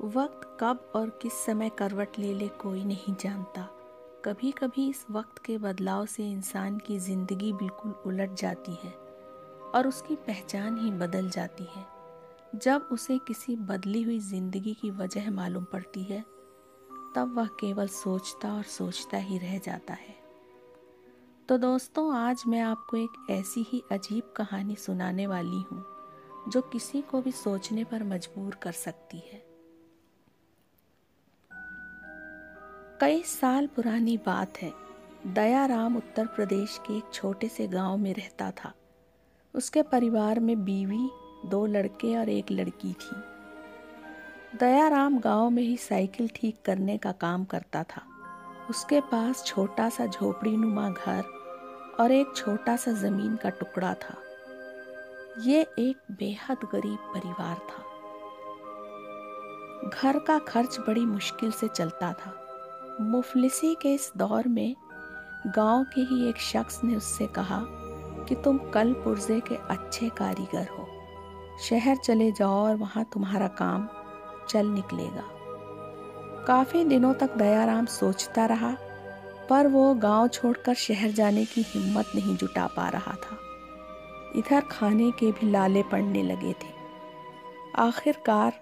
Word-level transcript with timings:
वक्त 0.00 0.56
कब 0.60 0.92
और 0.94 1.08
किस 1.22 1.32
समय 1.46 1.68
करवट 1.68 2.18
ले 2.18 2.32
ले 2.34 2.46
कोई 2.48 2.84
नहीं 2.84 3.14
जानता। 3.14 3.62
कभी 4.24 4.50
कभी 4.50 4.88
इस 4.88 5.04
वक्त 5.10 5.38
के 5.38 5.56
बदलाव 5.58 6.06
से 6.06 6.30
इंसान 6.30 6.78
की 6.78 6.98
ज़िंदगी 6.98 7.52
बिल्कुल 7.52 7.92
उलट 8.06 8.34
जाती 8.34 8.74
है 8.84 8.90
और 9.74 9.88
उसकी 9.88 10.14
पहचान 10.16 10.78
ही 10.78 10.90
बदल 10.90 11.28
जाती 11.30 11.64
है। 11.64 11.84
जब 12.54 12.88
उसे 12.92 13.18
किसी 13.18 13.56
बदली 13.56 14.02
हुई 14.02 14.18
ज़िंदगी 14.18 14.74
की 14.74 14.90
वजह 14.90 15.30
मालूम 15.30 15.64
पड़ती 15.64 16.02
है, 16.02 16.20
तब 17.16 17.34
वह 17.36 17.46
केवल 17.60 17.88
सोचता 17.88 18.54
और 18.54 18.62
सोचता 18.62 19.18
ही 19.18 19.38
रह 19.38 19.58
जाता 19.58 19.94
है। 19.94 20.16
तो 21.48 21.58
दोस्तों, 21.58 22.14
आज 22.16 22.42
मैं 22.46 22.60
आपको 22.60 22.96
एक 22.96 23.26
ऐसी 23.30 23.66
ही 23.68 23.82
अजीब 23.92 24.32
कहानी 24.36 24.76
सुनाने 24.76 25.26
वाली 25.26 25.62
हूँ, 25.62 25.84
जो 26.48 26.60
किसी 26.62 27.02
को 27.02 27.22
भी 27.22 27.32
सोचने 27.32 27.84
पर 27.84 28.04
मजबूर 28.04 28.54
कर 28.54 28.72
सकती 28.72 29.18
है। 29.18 29.49
कई 33.00 33.22
साल 33.22 33.66
पुरानी 33.66 34.16
बात 34.16 34.58
है। 34.62 34.72
दयाराम 35.26 35.96
उत्तर 35.96 36.26
प्रदेश 36.26 36.80
के 36.86 36.96
एक 36.96 37.04
छोटे 37.12 37.48
से 37.48 37.66
गाँव 37.66 37.96
में 37.96 38.14
रहता 38.14 38.50
था। 38.50 38.72
उसके 39.54 39.82
परिवार 39.82 40.40
में 40.40 40.64
बीवी, 40.64 41.10
दो 41.46 41.66
लड़के 41.66 42.16
और 42.16 42.28
एक 42.28 42.50
लड़की 42.50 42.92
थी। 42.92 43.16
दयाराम 44.58 45.18
गाँव 45.18 45.50
में 45.50 45.62
ही 45.62 45.76
साइकिल 45.76 46.30
ठीक 46.36 46.62
करने 46.64 46.98
का 46.98 47.12
काम 47.12 47.44
करता 47.44 47.82
था। 47.82 48.02
उसके 48.70 49.00
पास 49.00 49.44
छोटा 49.44 49.88
सा 49.88 50.06
झोपड़ी 50.06 50.56
नुमा 50.56 50.90
घर 50.90 51.24
और 52.00 52.12
एक 52.12 52.26
छोटा 52.36 52.76
सा 52.76 52.92
ज़मीन 52.92 53.36
का 53.36 53.48
टुकड़ा 53.48 53.94
था। 53.94 54.16
ये 55.40 55.66
एक 55.78 55.96
बेहद 56.10 56.56
गरीब 56.72 56.98
परिवार 57.16 57.56
था। 57.56 57.82
घर 59.88 60.18
का 60.18 60.38
खर्च 60.38 60.78
बड़ी 60.78 61.06
मुश्किल 61.06 61.50
से 61.50 61.68
चलता 61.68 62.12
था। 62.12 62.39
मुफलिसी 63.00 63.74
के 63.74 63.94
इस 63.94 64.12
दौर 64.16 64.48
में 64.48 64.76
गाँव 65.46 65.84
के 65.84 66.00
ही 66.00 66.28
एक 66.28 66.36
शख्स 66.36 66.84
ने 66.84 66.96
उससे 66.96 67.26
कहा 67.26 67.62
कि 68.28 68.34
तुम 68.34 68.58
कल 68.58 68.92
पुर्जे 68.92 69.40
के 69.40 69.54
अच्छे 69.54 70.08
कारीगर 70.08 70.68
हो। 70.78 70.88
शहर 71.60 71.96
चले 71.96 72.32
जाओ 72.32 72.64
और 72.64 72.76
वहाँ 72.76 73.04
तुम्हारा 73.12 73.48
काम 73.48 73.88
चल 74.48 74.66
निकलेगा। 74.66 75.24
काफ़ी 76.46 76.84
दिनों 76.84 77.14
तक 77.14 77.36
दयाराम 77.36 77.86
सोचता 77.86 78.46
रहा, 78.46 78.76
पर 79.50 79.66
वो 79.66 79.94
गाँव 79.94 80.28
छोड़कर 80.28 80.74
शहर 80.74 81.10
जाने 81.10 81.44
की 81.44 81.62
हिम्मत 81.62 82.12
नहीं 82.14 82.36
जुटा 82.36 82.66
पा 82.66 82.88
रहा 82.88 83.12
था। 83.12 83.38
इधर 84.36 84.60
खाने 84.60 85.10
के 85.10 85.32
भी 85.32 85.50
लाले 85.50 85.82
पड़ने 85.82 86.22
लगे 86.22 86.52
थे। 86.52 86.80
आखिरकार 87.78 88.52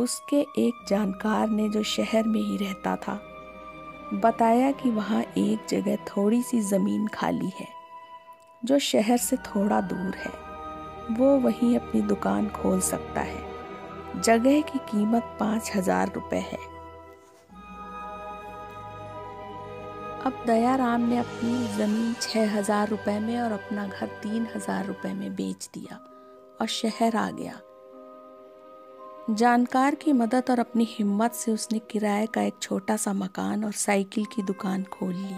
उसके 0.00 0.40
एक 0.40 0.86
जानकार 0.88 1.48
ने 1.48 1.68
जो 1.68 1.82
शहर 1.82 2.22
में 2.24 2.40
ही 2.40 2.56
रहता 2.56 2.96
था 2.96 3.32
बताया 4.14 4.70
कि 4.72 4.90
वहाँ 4.90 5.22
एक 5.38 5.66
जगह 5.68 5.96
थोड़ी 6.06 6.42
सी 6.42 6.60
ज़मीन 6.60 7.06
खाली 7.06 7.50
है, 7.60 7.66
जो 8.62 8.78
शहर 8.78 9.16
से 9.16 9.36
थोड़ा 9.36 9.80
दूर 9.80 10.14
है। 10.16 10.32
वो 11.16 11.36
वहीं 11.38 11.74
अपनी 11.78 12.00
दुकान 12.02 12.48
खोल 12.48 12.80
सकता 12.80 13.20
है। 13.20 14.20
जगह 14.22 14.60
की 14.60 14.78
कीमत 14.90 15.36
पाँच 15.40 15.70
हज़ार 15.76 16.12
रुपये 16.14 16.40
है। 16.40 16.58
अब 20.26 20.42
दयाराम 20.46 21.00
ने 21.00 21.18
अपनी 21.18 21.66
ज़मीन 21.76 22.14
छः 22.20 22.56
हज़ार 22.56 22.88
रुपये 22.88 23.18
में 23.20 23.40
और 23.40 23.52
अपना 23.52 23.86
घर 23.86 24.06
तीन 24.22 24.46
हज़ार 24.56 24.86
रुपये 24.86 25.12
में 25.14 25.34
बेच 25.34 25.68
दिया 25.74 25.96
और 26.60 26.66
शहर 26.66 27.16
आ 27.16 27.30
गया। 27.30 27.60
जानकार 29.30 29.94
की 29.94 30.12
मदद 30.12 30.44
और 30.50 30.58
अपनी 30.58 30.84
हिम्मत 30.90 31.32
से 31.32 31.52
उसने 31.52 31.78
किराए 31.78 32.26
का 32.26 32.42
एक 32.42 32.54
छोटा 32.62 32.96
सा 32.96 33.12
मकान 33.12 33.64
और 33.64 33.72
साइकिल 33.72 34.24
की 34.24 34.42
दुकान 34.42 34.84
खोल 34.84 35.14
ली। 35.14 35.34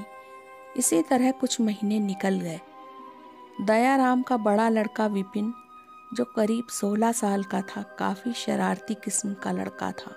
इसी 0.77 1.03
तरह 1.03 1.31
कुछ 1.31 1.61
महीने 1.61 1.99
निकल 1.99 2.41
गए। 2.41 2.61
दयाराम 3.61 4.23
का 4.23 4.37
बड़ा 4.37 4.69
लड़का 4.69 5.07
विपिन, 5.07 5.55
जो 6.15 6.25
करीब 6.25 6.67
16 6.71 7.13
साल 7.13 7.43
का 7.43 7.61
था, 7.63 7.83
काफ़ी 7.83 8.33
शरारती 8.33 8.95
किस्म 8.95 9.35
का 9.35 9.53
लड़का 9.53 9.93
था। 9.93 10.17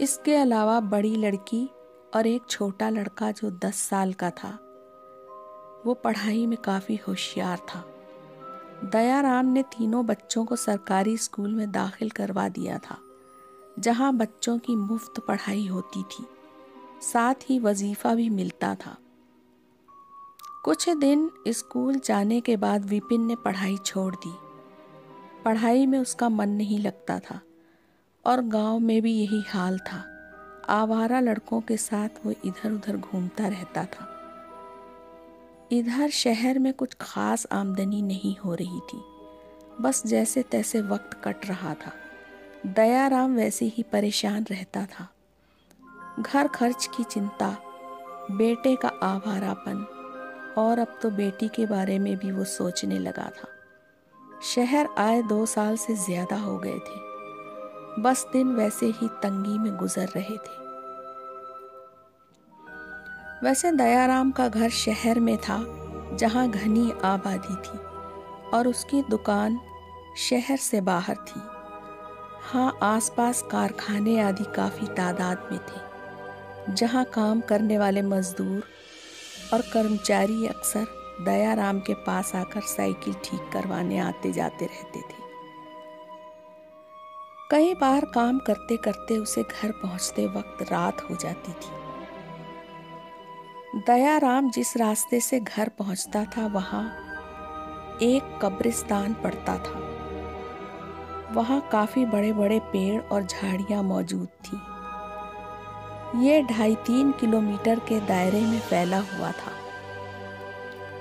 इसके 0.00 0.36
अलावा 0.36 0.80
बड़ी 0.80 1.16
लड़की 1.16 1.70
और 2.16 2.26
एक 2.26 2.42
छोटा 2.50 2.88
लड़का 2.88 3.30
जो 3.30 3.50
10 3.50 3.74
साल 3.74 4.12
का 4.12 4.30
था। 4.30 4.50
वो 5.86 5.94
पढ़ाई 5.94 6.46
में 6.46 6.58
काफ़ी 6.58 6.96
होशियार 6.96 7.58
था। 7.58 7.89
दयाराम 8.84 9.46
ने 9.46 9.62
तीनों 9.62 10.06
बच्चों 10.06 10.44
को 10.44 10.56
सरकारी 10.56 11.16
स्कूल 11.16 11.54
में 11.54 11.70
दाखिल 11.72 12.10
करवा 12.10 12.48
दिया 12.48 12.78
था, 12.78 12.96
जहाँ 13.78 14.12
बच्चों 14.14 14.58
की 14.58 14.76
मुफ़्त 14.76 15.20
पढ़ाई 15.20 15.66
होती 15.66 16.02
थी। 16.02 16.26
साथ 17.02 17.34
ही 17.50 17.58
वजीफ़ा 17.58 18.14
भी 18.14 18.28
मिलता 18.30 18.74
था। 18.74 18.96
कुछ 20.64 20.88
दिन 20.88 21.30
स्कूल 21.48 22.00
जाने 22.04 22.40
के 22.40 22.56
बाद 22.56 22.84
विपिन 22.84 23.26
ने 23.26 23.36
पढ़ाई 23.36 23.76
छोड़ 23.76 24.14
दी। 24.14 24.32
पढ़ाई 25.44 25.86
में 25.86 25.98
उसका 25.98 26.28
मन 26.28 26.48
नहीं 26.48 26.78
लगता 26.78 27.18
था, 27.18 27.40
और 28.24 28.40
गाँव 28.40 28.78
में 28.78 29.02
भी 29.02 29.12
यही 29.12 29.42
हाल 29.48 29.78
था। 29.78 30.04
आवारा 30.68 31.20
लड़कों 31.20 31.60
के 31.60 31.76
साथ 31.76 32.08
वो 32.26 32.32
इधर 32.44 32.72
उधर 32.72 32.96
घूमता 32.96 33.48
रहता 33.48 33.84
था। 33.84 34.09
इधर 35.72 36.10
शहर 36.10 36.58
में 36.58 36.72
कुछ 36.72 36.94
खास 37.00 37.46
आमदनी 37.52 38.00
नहीं 38.02 38.36
हो 38.36 38.54
रही 38.54 38.80
थी। 38.80 39.00
बस 39.80 40.02
जैसे 40.06 40.42
तैसे 40.42 40.80
वक्त 40.82 41.10
कट 41.24 41.46
रहा 41.46 41.74
था। 41.74 41.92
दयाराम 42.66 43.36
वैसे 43.36 43.66
ही 43.66 43.82
परेशान 43.82 44.44
रहता 44.50 44.84
था। 44.86 45.08
घर 46.20 46.48
खर्च 46.48 46.88
की 46.96 47.04
चिंता, 47.04 47.48
बेटे 48.30 48.74
का 48.76 48.88
आवारापन 49.02 49.86
और 50.58 50.78
अब 50.78 50.98
तो 51.02 51.10
बेटी 51.10 51.48
के 51.48 51.66
बारे 51.66 51.98
में 51.98 52.16
भी 52.16 52.30
वो 52.30 52.44
सोचने 52.44 52.98
लगा 52.98 53.30
था। 53.30 53.48
शहर 54.44 54.88
आए 54.98 55.22
दो 55.22 55.44
साल 55.46 55.76
से 55.76 55.94
ज़्यादा 55.96 56.36
हो 56.36 56.58
गए 56.58 56.78
थे। 56.78 58.02
बस 58.02 58.26
दिन 58.32 58.48
वैसे 58.48 58.86
ही 58.86 59.08
तंगी 59.22 59.58
में 59.58 59.76
गुजर 59.76 60.08
रहे 60.08 60.36
थे। 60.36 60.59
वैसे 63.44 63.70
दयाराम 63.72 64.30
का 64.30 64.48
घर 64.48 64.68
शहर 64.68 65.20
में 65.20 65.36
था, 65.38 65.58
जहाँ 66.14 66.48
घनी 66.50 66.90
आबादी 67.04 67.54
थी, 67.56 67.78
और 68.50 68.68
उसकी 68.68 69.02
दुकान 69.02 69.58
शहर 70.20 70.56
से 70.56 70.80
बाहर 70.80 71.16
थी। 71.28 71.40
हाँ 72.42 72.78
आसपास 72.82 73.42
कारखाने 73.50 74.18
आदि 74.20 74.44
काफ़ी 74.56 74.86
तादाद 74.86 75.48
में 75.52 75.58
थे, 75.60 76.74
जहाँ 76.74 77.04
काम 77.04 77.40
करने 77.40 77.78
वाले 77.78 78.02
मजदूर 78.02 78.62
और 79.54 79.62
कर्मचारी 79.72 80.46
अक्सर 80.46 80.86
दयाराम 81.24 81.80
के 81.80 81.94
पास 82.04 82.34
आकर 82.34 82.60
साइकिल 82.68 83.14
ठीक 83.24 83.50
करवाने 83.52 83.98
आते 83.98 84.32
जाते 84.32 84.66
रहते 84.66 85.00
थे। 85.00 85.28
कई 87.50 87.74
बार 87.74 88.04
काम 88.04 88.38
करते 88.38 88.76
करते 88.76 89.18
उसे 89.18 89.42
घर 89.42 89.70
पहुँचते 89.72 90.26
वक्त 90.28 90.62
रात 90.62 91.10
हो 91.10 91.16
जाती 91.16 91.52
थी। 91.52 91.79
दयाराम 93.76 94.50
जिस 94.50 94.76
रास्ते 94.76 95.20
से 95.20 95.40
घर 95.40 95.68
पहुँचता 95.68 96.24
था, 96.24 96.46
वहाँ 96.46 96.84
एक 98.02 98.38
कब्रिस्तान 98.42 99.14
पड़ता 99.14 99.58
था। 99.58 99.78
वहाँ 101.32 101.68
काफ़ी 101.72 102.06
बड़े 102.06 102.32
बड़े 102.32 102.60
पेड़ 102.60 103.02
और 103.02 103.22
झाड़ियाँ 103.22 103.82
मौजूद 103.82 104.28
थी। 104.28 104.56
ये 106.26 106.42
ढाई 106.42 106.74
तीन 106.74 107.12
किलोमीटर 107.12 107.78
के 107.78 108.00
दायरे 108.00 108.40
में 108.40 108.60
फैला 108.60 108.98
हुआ 108.98 109.32
था। 109.32 109.52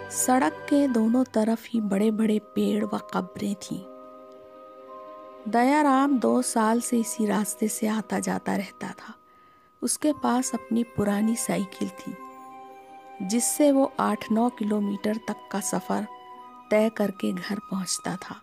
सड़क 0.10 0.54
के 0.54 0.88
दोनों 0.88 1.24
तरफ़ 1.24 1.68
ही 1.70 1.82
बड़े 1.82 2.12
बड़े 2.12 2.40
पेड़ 2.40 2.86
व 2.86 2.98
कब्रें 3.14 3.56
थीं। 3.56 3.86
दयाराम 5.52 6.20
दो 6.20 6.42
साल 6.42 6.82
से 6.82 7.00
इसी 7.00 7.26
रास्ते 7.26 7.68
से 7.68 7.88
आता 7.88 8.20
जाता 8.20 8.56
रहता 8.56 8.88
था। 8.88 9.16
उसके 9.82 10.12
पास 10.12 10.54
अपनी 10.54 10.84
पुरानी 10.84 11.36
साइकिल 11.36 11.90
थी। 11.90 12.18
जिससे 13.22 13.72
वो 13.72 13.92
आठ 14.00 14.32
नौ 14.32 14.50
किलोमीटर 14.50 15.18
तक 15.28 15.48
का 15.52 15.60
सफ़र 15.62 16.08
तय 16.72 16.90
करके 16.90 17.32
घर 17.32 17.60
पहुँचता 17.72 18.16
था। 18.16 18.42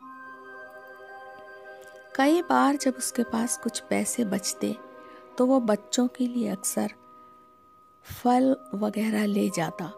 कई 2.17 2.43
बार 2.43 2.77
जब 2.77 2.95
उसके 2.99 3.23
पास 3.23 3.57
कुछ 3.57 3.81
पैसे 3.81 4.25
बचते 4.25 4.77
तो 5.39 5.47
वो 5.47 5.61
बच्चों 5.61 6.07
के 6.09 6.27
लिए 6.27 6.49
अक्सर 6.49 6.93
फल 8.07 8.57
वगैरह 8.75 9.27
ले 9.27 9.49
जाता। 9.51 9.93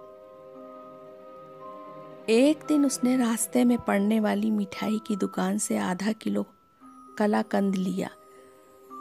एक 2.31 2.65
दिन 2.69 2.85
उसने 2.87 3.17
रास्ते 3.17 3.65
में 3.65 3.77
पड़ने 3.79 4.21
वाली 4.21 4.51
मिठाई 4.51 4.99
की 5.07 5.17
दुकान 5.17 5.59
से 5.59 5.79
आधा 5.79 6.13
किलो 6.13 6.45
कलाकंद 7.19 7.75
लिया, 7.75 8.11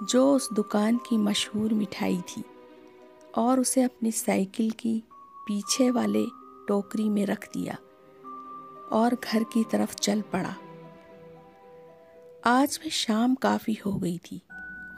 जो 0.03 0.31
उस 0.35 0.51
दुकान 0.53 0.97
की 0.97 1.18
मशहूर 1.18 1.74
मिठाई 1.74 2.21
थी, 2.29 2.44
और 3.38 3.59
उसे 3.59 3.81
अपनी 3.81 4.12
साइकिल 4.12 4.71
की 4.71 5.01
पीछे 5.48 5.90
वाले 5.90 6.26
टोकरी 6.68 7.10
में 7.10 7.26
रख 7.26 7.48
दिया 7.54 7.74
और 8.92 9.18
घर 9.24 9.44
की 9.44 9.64
तरफ़ 9.64 9.96
चल 9.96 10.22
पड़ा। 10.22 10.56
आज 12.46 12.80
भी 12.84 12.90
शाम 12.90 13.36
काफ़ी 13.36 13.74
हो 13.74 13.94
गई 13.94 14.18
थी 14.18 14.42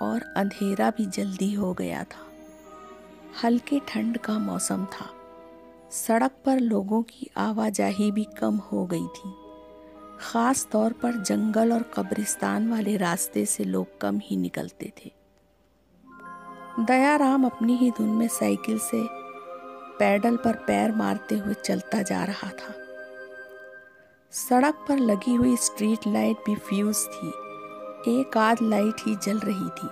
और 0.01 0.22
अंधेरा 0.38 0.90
भी 0.90 1.06
जल्दी 1.06 1.54
हो 1.54 1.74
गया 1.74 2.04
था। 2.04 2.25
हल्की 3.44 3.80
ठंड 3.80 4.18
का 4.18 4.40
मौसम 4.40 4.86
था। 4.86 5.10
सड़क 5.92 6.31
पर 6.46 6.60
लोगों 6.60 7.01
की 7.01 7.30
आवाजाही 7.38 8.12
भी 8.12 8.28
कम 8.40 8.56
हो 8.56 8.86
गई 8.86 9.07
थी। 9.07 9.34
ख़ास 10.19 10.68
तौर 10.72 10.94
पर 10.94 11.22
जंगल 11.24 11.74
और 11.74 11.84
कब्रिस्तान 11.84 12.69
वाले 12.69 12.98
रास्ते 12.98 13.46
से 13.46 13.63
लोग 13.63 14.00
कम 14.01 14.19
ही 14.24 14.38
निकलते 14.38 14.94
थे। 14.98 15.12
दयाराम 16.80 17.46
अपनी 17.46 17.75
ही 17.75 17.92
धुन 17.92 18.10
में 18.10 18.28
साइकिल 18.28 18.80
से 18.80 19.19
पैडल 20.00 20.36
पर 20.36 20.54
पैर 20.54 20.92
मारते 20.92 21.38
हुए 21.38 21.54
चलता 21.54 22.01
जा 22.01 22.24
रहा 22.24 22.50
था। 22.50 22.74
सड़क 24.31 24.86
पर 24.90 24.98
लगी 24.98 25.36
हुई 25.36 25.56
स्ट्रीट 25.56 26.00
लाइट 26.07 26.38
भी 26.38 26.56
फ्यूज 26.56 27.06
थी। 27.07 27.30
एक 28.19 28.38
आध 28.38 28.57
लाइट 28.62 28.96
ही 29.07 29.16
जल 29.16 29.40
रही 29.40 29.69
थी। 29.69 29.90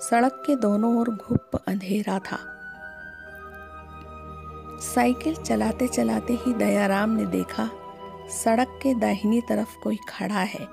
सड़क 0.00 0.42
के 0.46 0.56
दोनों 0.56 0.98
ओर 0.98 1.10
घुप 1.10 1.50
अंधेरा 1.68 2.18
था। 2.18 2.38
साइकिल 4.80 5.34
चलाते 5.34 5.88
चलाते 5.88 6.32
ही 6.32 6.54
दयाराम 6.54 7.10
ने 7.10 7.26
देखा, 7.26 7.70
सड़क 8.28 8.78
के 8.82 8.94
दाहिनी 8.94 9.40
तरफ़ 9.40 9.76
कोई 9.82 9.98
खड़ा 10.08 10.40
है। 10.40 10.68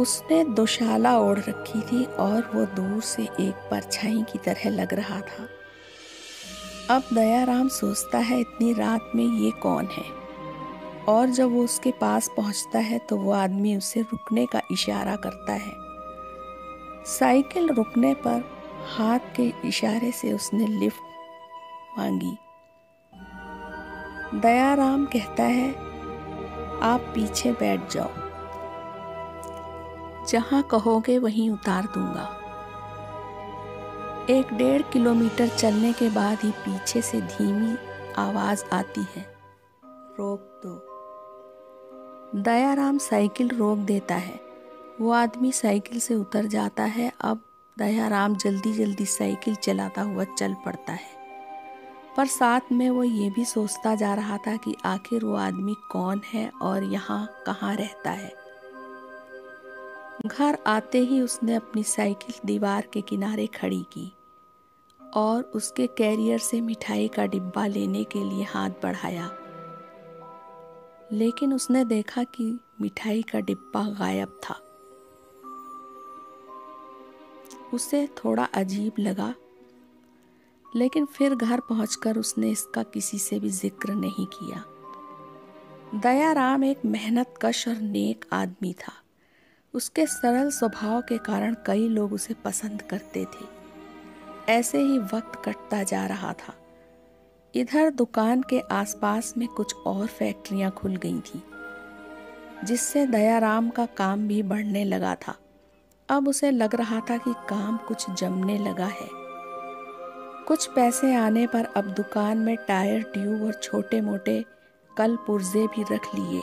उसने 0.00 0.44
दुशाला 0.44 1.18
ओढ़ 1.18 1.38
रखी 1.38 1.80
थी 1.80 2.04
और 2.04 2.50
वो 2.54 2.64
दूर 2.66 3.00
से 3.00 3.22
एक 3.22 3.68
परछाई 3.70 4.22
की 4.32 4.38
तरह 4.38 4.70
लग 4.70 4.94
रहा 4.94 5.20
था। 5.20 5.48
अब 6.90 7.02
दयाराम 7.14 7.68
सोचता 7.68 8.18
है 8.18 8.40
इतनी 8.40 8.72
रात 8.72 9.12
में 9.14 9.24
ये 9.24 9.50
कौन 9.50 9.86
है? 9.86 10.04
और 11.08 11.26
जब 11.26 11.52
वो 11.52 11.64
उसके 11.64 11.90
पास 11.90 12.30
पहुँचता 12.36 12.78
है 12.78 12.98
तो 12.98 13.16
वो 13.16 13.32
आदमी 13.32 13.76
उसे 13.76 14.00
रुकने 14.00 14.46
का 14.46 14.60
इशारा 14.70 15.16
करता 15.16 15.52
है। 15.52 15.72
साइकिल 17.06 17.68
रुकने 17.68 18.14
पर 18.14 18.44
हाथ 18.96 19.18
के 19.36 19.52
इशारे 19.64 20.12
से 20.12 20.32
उसने 20.32 20.66
लिफ्ट 20.66 21.98
मांगी। 21.98 22.36
दयाराम 24.40 25.06
कहता 25.06 25.42
है, 25.42 25.70
आप 26.82 27.12
पीछे 27.14 27.52
बैठ 27.52 27.90
जाओ। 27.90 28.10
जहाँ 30.28 30.62
कहोगे 30.62 31.18
वहीं 31.18 31.50
उतार 31.50 31.82
दूँगा। 31.84 32.38
एक 34.30 34.54
डेढ़ 34.54 34.82
किलोमीटर 34.82 35.48
चलने 35.48 35.92
के 35.92 36.10
बाद 36.10 36.38
ही 36.42 36.50
पीछे 36.50 37.02
से 37.02 37.20
धीमी 37.20 37.76
आवाज़ 38.16 38.64
आती 38.72 39.06
है। 39.16 39.36
रोक 39.86 40.60
दो। 40.66 40.88
दयाराम 42.42 42.98
साइकिल 42.98 43.48
रोक 43.48 43.78
देता 43.78 44.14
है। 44.14 44.40
वो 45.00 45.10
आदमी 45.10 45.52
साइकिल 45.52 46.00
से 46.00 46.14
उतर 46.14 46.46
जाता 46.46 46.82
है। 46.82 47.12
अब 47.20 47.42
दयाराम 47.78 48.36
जल्दी 48.36 48.72
जल्दी 48.72 49.06
साइकिल 49.06 49.54
चलाता 49.54 50.02
हुआ 50.02 50.24
चल 50.24 50.54
पड़ता 50.54 50.92
है। 50.92 51.22
पर 52.16 52.26
साथ 52.26 52.60
में 52.72 52.90
वो 52.90 53.04
ये 53.04 53.30
भी 53.30 53.44
सोचता 53.44 53.94
जा 53.94 54.14
रहा 54.14 54.36
था 54.36 54.56
कि 54.56 54.76
आखिर 54.84 55.24
वो 55.24 55.34
आदमी 55.34 55.74
कौन 55.90 56.20
है 56.32 56.52
और 56.62 56.84
यहाँ 56.84 57.42
कहाँ 57.46 57.74
रहता 57.74 58.10
है। 58.10 58.41
घर 60.26 60.58
आते 60.66 60.98
ही 60.98 61.20
उसने 61.20 61.54
अपनी 61.54 61.82
साइकिल 61.82 62.34
दीवार 62.46 62.86
के 62.92 63.00
किनारे 63.00 63.46
खड़ी 63.46 63.82
की 63.92 64.12
और 65.00 65.42
उसके 65.54 65.86
कैरियर 65.86 66.38
से 66.38 66.60
मिठाई 66.60 67.08
का 67.08 67.26
डिब्बा 67.26 67.66
लेने 67.66 68.04
के 68.04 68.22
लिए 68.24 68.44
हाथ 68.44 68.70
बढ़ाया। 68.82 69.30
लेकिन 71.12 71.52
उसने 71.54 71.84
देखा 71.84 72.24
कि 72.24 72.44
मिठाई 72.80 73.22
का 73.22 73.40
डिब्बा 73.40 73.82
गायब 73.88 74.38
था। 74.44 74.54
उसे 77.74 78.06
थोड़ा 78.16 78.44
अजीब 78.44 78.92
लगा, 78.98 79.34
लेकिन 80.76 81.06
फिर 81.06 81.34
घर 81.34 81.60
पहुंचकर 81.60 82.18
उसने 82.18 82.50
इसका 82.50 82.82
किसी 82.82 83.18
से 83.18 83.40
भी 83.40 83.48
ज़िक्र 83.50 83.94
नहीं 83.94 84.26
किया। 84.26 84.64
दयाराम 85.94 86.64
एक 86.64 86.84
मेहनत 86.84 87.34
कश 87.42 87.68
और 87.68 87.76
नेक 87.76 88.24
आदमी 88.32 88.72
था। 88.72 89.01
उसके 89.74 90.06
सरल 90.06 90.50
स्वभाव 90.50 91.00
के 91.00 91.18
कारण 91.18 91.54
कई 91.66 91.88
लोग 91.88 92.12
उसे 92.12 92.34
पसंद 92.34 92.82
करते 92.82 93.24
थे। 93.24 93.44
ऐसे 94.48 94.78
ही 94.78 94.98
वक्त 94.98 95.42
कटता 95.44 95.82
जा 95.82 96.06
रहा 96.06 96.32
था। 96.32 96.54
इधर 97.54 97.90
दुकान 97.90 98.42
के 98.42 98.60
आसपास 98.72 99.34
में 99.38 99.48
कुछ 99.48 99.74
और 99.86 100.06
फैक्ट्रियाँ 100.06 100.70
खुल 100.70 100.96
गई 100.96 101.20
थी, 101.20 101.42
जिससे 102.64 103.06
दयाराम 103.06 103.70
का 103.70 103.86
काम 103.86 104.28
भी 104.28 104.42
बढ़ने 104.42 104.84
लगा 104.84 105.14
था। 105.14 105.34
अब 106.08 106.28
उसे 106.28 106.50
लग 106.50 106.74
रहा 106.74 107.00
था 107.00 107.16
कि 107.16 107.34
काम 107.48 107.76
कुछ 107.76 108.10
जमने 108.10 108.58
लगा 108.58 108.86
है। 108.86 109.08
कुछ 110.46 110.66
पैसे 110.66 111.14
आने 111.14 111.46
पर 111.46 111.64
अब 111.64 111.84
दुकान 111.84 112.38
में 112.38 112.56
टायर, 112.56 113.02
ट्यूब 113.02 113.42
और 113.42 113.52
छोटे 113.52 114.00
मोटे 114.00 114.44
कल 114.96 115.16
पुर्जे 115.16 115.66
भी 115.66 115.82
रख 115.82 116.14
लिए। 116.14 116.42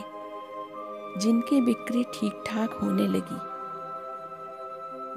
जिनकी 1.16 1.62
बिक्री 1.62 2.04
ठीक 2.14 2.44
ठाक 2.46 2.74
होने 2.74 3.08
लगी। 3.08 3.40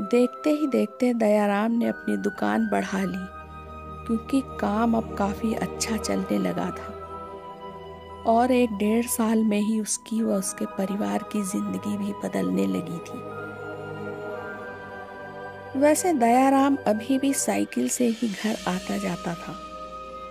देखते 0.09 0.51
ही 0.51 0.67
देखते 0.67 1.13
दयाराम 1.15 1.73
ने 1.73 1.87
अपनी 1.87 2.17
दुकान 2.19 2.69
बढ़ा 2.69 3.03
ली, 3.05 3.27
क्योंकि 4.07 4.41
काम 4.61 4.97
अब 4.97 5.15
काफ़ी 5.17 5.53
अच्छा 5.57 5.97
चलने 5.97 6.39
लगा 6.39 6.71
था। 6.71 6.99
और 8.27 8.53
एक 8.53 8.73
डेढ़ 8.79 9.07
साल 9.09 9.43
में 9.45 9.61
ही 9.61 9.81
उसकी 9.81 10.23
व 10.23 10.35
उसके 10.35 10.67
परिवार 10.77 11.23
की 11.33 11.43
ज़िंदगी 11.43 11.97
भी 11.97 12.13
बदलने 12.25 12.67
लगी 12.69 12.99
थी। 13.01 13.19
वैसे 15.81 16.13
दयाराम 16.15 16.77
अभी 16.87 17.19
भी 17.19 17.33
साइकिल 17.35 17.89
से 17.89 18.07
ही 18.11 18.29
घर 18.29 18.57
आता 18.69 18.97
जाता 18.99 19.35
था, 19.35 19.53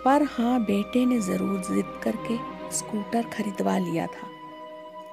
पर 0.06 0.24
हाँ 0.32 0.60
बेटे 0.62 1.06
ने 1.06 1.20
ज़रूर 1.22 1.60
जिद 1.66 2.00
करके 2.04 2.38
स्कूटर 2.72 3.24
खरीदवा 3.34 3.78
लिया 3.80 4.06
था। 4.08 4.28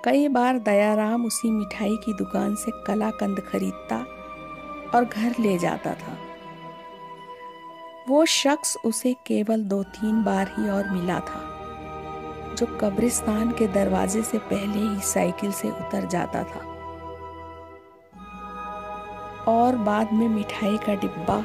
कई 0.05 0.29
बार 0.29 0.59
दयाराम 0.59 1.27
उसी 1.27 1.50
मिठाई 1.50 1.97
की 1.97 2.12
दुकान 2.12 2.55
से 2.55 2.71
कलाकंद 2.87 3.41
खरीदता 3.41 3.97
और 4.95 5.05
घर 5.05 5.35
ले 5.41 5.59
जाता 5.59 5.95
था। 5.95 6.17
वो 8.09 8.25
शख्स 8.25 8.77
उसे 8.85 9.12
केवल 9.27 9.65
दो 9.65 9.83
तीन 9.83 10.25
बार 10.25 10.55
ही 10.59 10.69
और 10.69 10.91
मिला 10.91 11.19
था, 11.21 11.41
जो 12.55 12.67
कब्रिस्तान 12.81 13.50
के 13.50 13.67
दरवाजे 13.67 14.23
से 14.23 14.39
पहले 14.39 14.79
ही 14.79 15.00
साइकिल 15.00 15.53
से 15.53 15.71
उतर 15.71 16.06
जाता 16.06 16.43
था। 16.43 16.61
और 19.49 19.77
बाद 19.77 20.12
में 20.12 20.29
मिठाई 20.29 20.77
का 20.77 20.94
डिब्बा 20.94 21.44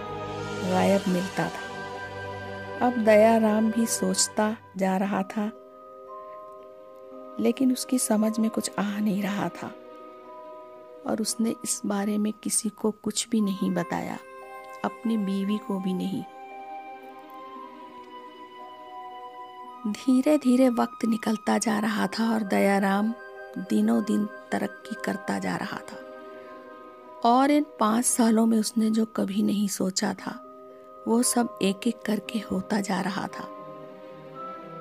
गायब 0.71 1.01
मिलता 1.07 1.47
था। 1.47 2.87
अब 2.87 2.93
दयाराम 2.93 3.71
भी 3.71 3.85
सोचता 3.85 4.57
जा 4.77 4.97
रहा 4.97 5.23
था 5.23 5.62
लेकिन 7.39 7.71
उसकी 7.71 7.99
समझ 7.99 8.39
में 8.39 8.49
कुछ 8.49 8.71
आ 8.79 8.99
नहीं 8.99 9.23
रहा 9.23 9.49
था। 9.49 9.75
और 11.07 11.21
उसने 11.21 11.49
इस 11.49 11.81
बारे 11.85 12.17
में 12.17 12.33
किसी 12.33 12.69
को 12.69 12.91
कुछ 12.91 13.29
भी 13.29 13.41
नहीं 13.41 13.71
बताया। 13.71 14.17
अपनी 14.85 15.17
बीवी 15.17 15.57
को 15.57 15.79
भी 15.79 15.93
नहीं। 15.93 16.23
धीरे 19.87 20.37
धीरे 20.37 20.69
वक्त 20.69 21.05
निकलता 21.05 21.57
जा 21.57 21.79
रहा 21.79 22.07
था 22.07 22.33
और 22.33 22.43
दयाराम 22.43 23.13
दिनों 23.57 24.03
दिन 24.03 24.25
तरक्की 24.25 24.95
करता 25.05 25.39
जा 25.39 25.55
रहा 25.55 25.77
था। 25.77 25.99
और 27.29 27.51
इन 27.51 27.65
पाँच 27.79 28.05
सालों 28.05 28.45
में 28.45 28.59
उसने 28.59 28.89
जो 28.89 29.05
कभी 29.05 29.43
नहीं 29.43 29.67
सोचा 29.67 30.13
था, 30.13 30.39
वो 31.07 31.23
सब 31.23 31.59
एक 31.61 31.87
एक 31.87 32.01
करके 32.05 32.39
होता 32.39 32.81
जा 32.81 33.01
रहा 33.01 33.27
था। 33.27 33.52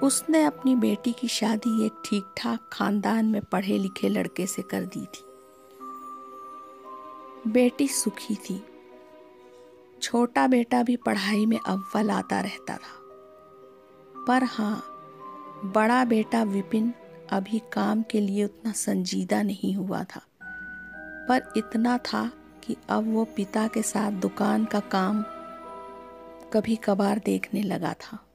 उसने 0.02 0.44
अपनी 0.44 0.74
बेटी 0.76 1.12
की 1.12 1.28
शादी 1.28 1.86
एक 1.86 1.92
ठीक 2.04 2.24
ठाक 2.36 2.70
खानदान 2.72 3.26
में 3.26 3.42
पढ़े 3.42 3.78
लिखे 3.78 4.08
लड़के 4.08 4.46
से 4.46 4.62
कर 4.62 4.82
दी 4.82 5.06
थी। 5.06 5.24
बेटी 7.50 7.88
सुखी 7.88 8.34
थी। 8.34 8.62
छोटा 10.02 10.46
बेटा 10.46 10.82
भी 10.82 10.96
पढ़ाई 10.96 11.46
में 11.46 11.58
अव्वल 11.66 12.10
आता 12.10 12.40
रहता 12.40 12.76
था। 12.76 12.98
पर 14.28 14.44
हाँ 14.44 14.82
बड़ा 15.64 16.04
बेटा 16.04 16.42
विपिन 16.42 16.94
अभी 17.30 17.58
काम 17.72 18.02
के 18.02 18.20
लिए 18.20 18.44
उतना 18.44 18.72
संजीदा 18.72 19.42
नहीं 19.42 19.74
हुआ 19.74 20.04
था। 20.04 20.20
पर 21.28 21.52
इतना 21.56 21.98
था 21.98 22.32
कि 22.64 22.76
अब 22.88 23.14
वो 23.14 23.24
पिता 23.24 23.66
के 23.66 23.82
साथ 23.82 24.12
दुकान 24.12 24.64
का 24.64 24.80
काम 24.80 25.22
कभी 26.52 26.76
कभार 26.76 27.22
देखने 27.24 27.62
लगा 27.62 27.92
था। 27.92 28.28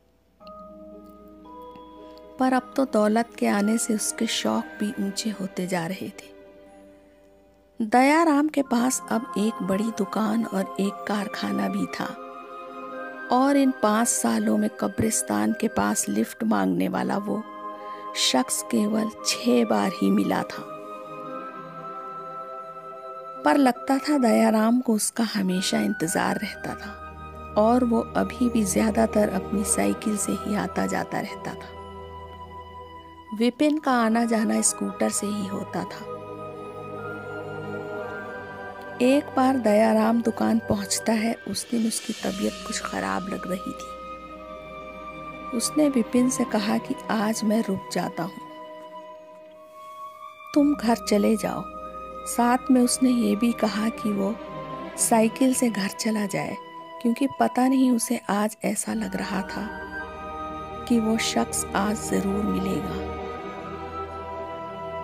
पर 2.39 2.53
अब 2.53 2.71
तो 2.75 2.85
दौलत 2.93 3.29
के 3.39 3.47
आने 3.47 3.77
से 3.77 3.95
उसके 3.95 4.25
शौक 4.27 4.77
भी 4.79 4.93
ऊँचे 4.99 5.29
होते 5.29 5.67
जा 5.67 5.85
रहे 5.87 6.09
थे। 6.09 6.35
दयाराम 7.79 8.47
के 8.47 8.61
पास 8.61 9.01
अब 9.11 9.33
एक 9.37 9.61
बड़ी 9.63 9.91
दुकान 9.97 10.45
और 10.45 10.75
एक 10.79 11.03
कारखाना 11.07 11.67
भी 11.69 11.85
था। 11.95 12.05
और 13.31 13.57
इन 13.57 13.71
पाँच 13.83 14.07
सालों 14.07 14.57
में 14.57 14.69
कब्रिस्तान 14.79 15.53
के 15.61 15.67
पास 15.67 16.07
लिफ्ट 16.09 16.43
मांगने 16.43 16.87
वाला 16.87 17.17
वो 17.19 17.41
शख्स 18.21 18.61
केवल 18.71 19.09
छह 19.25 19.63
बार 19.65 19.91
ही 19.93 20.09
मिला 20.11 20.41
था। 20.43 20.63
पर 23.45 23.57
लगता 23.57 23.97
था 23.99 24.17
दयाराम 24.17 24.79
को 24.81 24.93
उसका 24.93 25.23
हमेशा 25.33 25.79
इंतज़ार 25.79 26.37
रहता 26.37 26.73
था 26.75 27.53
और 27.57 27.83
वो 27.83 27.99
अभी 28.17 28.49
भी 28.49 28.63
ज़्यादातर 28.65 29.29
अपनी 29.31 29.63
साइकिल 29.65 30.17
से 30.17 30.31
ही 30.31 30.55
आता 30.55 30.85
जाता 30.85 31.19
रहता 31.19 31.53
था। 31.53 31.75
विपिन 33.33 33.77
का 33.77 33.91
आना 33.91 34.23
जाना 34.25 34.61
स्कूटर 34.61 35.09
से 35.09 35.27
ही 35.27 35.47
होता 35.47 35.83
था। 35.83 36.05
एक 39.01 39.23
बार 39.35 39.57
दयाराम 39.57 40.21
दुकान 40.21 40.59
पहुँचता 40.59 41.13
है, 41.13 41.33
उस 41.47 41.69
दिन 41.71 41.87
उसकी 41.87 42.13
तबीयत 42.13 42.53
कुछ 42.67 42.81
खराब 42.81 43.27
लग 43.27 43.47
रही 43.47 43.71
थी। 43.71 43.87
उसने 45.57 45.89
विपिन 45.89 46.29
से 46.29 46.43
कहा 46.43 46.77
कि 46.77 46.95
आज 47.11 47.43
मैं 47.43 47.63
रुक 47.63 47.89
जाता 47.93 48.23
हूँ। 48.23 48.45
तुम 50.53 50.73
घर 50.75 50.95
चले 50.95 51.35
जाओ। 51.35 51.63
साथ 52.27 52.71
में 52.71 52.81
उसने 52.81 53.09
ये 53.09 53.35
भी 53.35 53.51
कहा 53.51 53.89
कि 53.89 54.11
वो 54.11 54.35
साइकिल 54.99 55.53
से 55.53 55.69
घर 55.69 55.87
चला 55.89 56.25
जाए, 56.25 56.55
क्योंकि 57.01 57.27
पता 57.39 57.67
नहीं 57.67 57.91
उसे 57.91 58.21
आज 58.29 58.57
ऐसा 58.65 58.93
लग 58.93 59.15
रहा 59.15 59.41
था 59.41 59.67
कि 60.87 60.99
वो 60.99 61.17
शख्स 61.17 61.65
आज 61.75 61.95
ज़रूर 61.95 62.43
मिलेगा। 62.43 63.16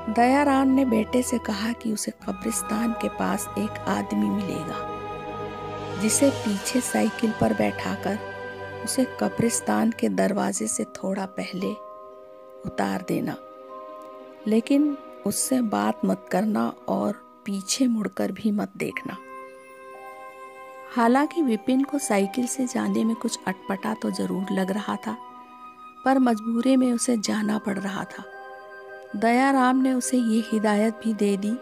दयाराम 0.10 0.68
ने 0.68 0.84
बेटे 0.86 1.22
से 1.22 1.38
कहा 1.38 1.72
कि 1.74 1.92
उसे 1.94 2.12
कब्रिस्तान 2.26 2.92
के 2.94 3.10
पास 3.10 3.48
एक 3.58 3.78
आदमी 3.90 4.30
मिलेगा, 4.30 6.00
जिसे 6.02 6.30
पीछे 6.30 6.82
साइकिल 6.82 7.32
पर 7.42 7.54
बैठाकर 7.54 8.18
उसे 8.84 9.06
कब्रिस्तान 9.22 9.92
के 9.92 10.10
दरवाजे 10.10 10.68
से 10.68 10.84
थोड़ा 10.84 11.26
पहले 11.26 11.72
उतार 12.66 13.06
देना। 13.08 13.36
लेकिन 14.48 14.98
उससे 15.26 15.62
बात 15.62 16.02
मत 16.06 16.26
करना 16.32 16.68
और 16.90 17.14
पीछे 17.46 17.88
मुड़कर 17.88 18.32
भी 18.32 18.52
मत 18.52 18.72
देखना। 18.78 19.18
हालाँकि 20.96 21.42
विपिन 21.42 21.84
को 21.84 21.98
साइकिल 22.00 22.48
से 22.48 22.68
जाने 22.68 23.04
में 23.06 23.16
कुछ 23.16 23.40
अटपटा 23.48 23.94
तो 23.94 24.12
ज़रूर 24.12 24.52
लग 24.52 24.72
रहा 24.72 24.96
था, 24.96 25.18
पर 26.06 26.20
मजबूरी 26.20 26.76
में 26.76 26.92
उसे 26.94 27.18
जाना 27.18 27.58
पड़ 27.58 27.78
रहा 27.80 28.04
था। 28.04 28.24
दयाराम 29.16 29.78
ने 29.78 29.94
उसे 29.94 30.18
ये 30.18 30.44
हिदायत 30.48 31.02
भी 31.04 31.14
दे 31.14 31.38
दी 31.38 31.54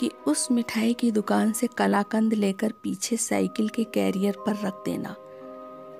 कि 0.00 0.10
उस 0.26 0.50
मिठाई 0.50 0.94
की 0.94 1.10
दुकान 1.10 1.52
से 1.52 1.66
कलाकंद 1.66 2.32
लेकर 2.32 2.72
पीछे 2.82 3.16
साइकिल 3.16 3.68
के 3.68 3.84
कैरियर 3.84 4.36
पर 4.46 4.56
रख 4.56 4.74
देना 4.84 5.08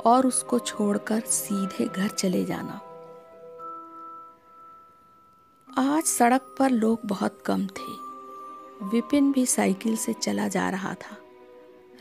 और 0.06 0.26
उसको 0.26 0.58
छोड़कर 0.58 1.20
सीधे 1.20 1.84
घर 1.84 2.08
चले 2.08 2.44
जाना। 2.44 2.80
आज 5.78 6.04
सड़क 6.04 6.56
पर 6.58 6.70
लोग 6.70 6.98
बहुत 7.06 7.42
कम 7.46 7.66
थे। 7.66 7.92
विपिन 8.86 9.32
भी 9.32 9.46
साइकिल 9.46 9.96
से 9.96 10.12
चला 10.12 10.48
जा 10.48 10.70
रहा 10.70 10.94
था। 10.94 11.16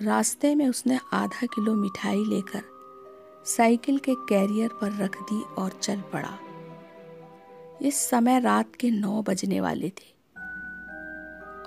रास्ते 0.01 0.55
में 0.55 0.69
उसने 0.69 0.99
आधा 1.13 1.45
किलो 1.45 1.75
मिठाई 1.75 2.25
लेकर 2.25 2.63
साइकिल 3.45 3.97
के 3.97 4.15
कैरियर 4.15 4.69
पर 4.81 4.91
रख 4.91 5.21
दी 5.21 5.41
और 5.41 5.69
चल 5.69 6.01
पड़ा। 6.13 6.39
इस 7.81 8.09
समय 8.09 8.39
रात 8.39 8.75
के 8.79 8.91
नौ 8.91 9.21
बजने 9.21 9.61
वाले 9.61 9.89
थे। 9.89 10.15